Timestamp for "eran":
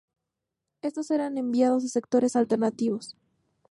1.11-1.37